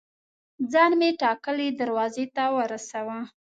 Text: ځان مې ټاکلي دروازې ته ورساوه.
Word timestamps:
ځان 0.71 0.91
مې 0.99 1.09
ټاکلي 1.21 1.67
دروازې 1.79 2.25
ته 2.35 2.43
ورساوه. 2.55 3.17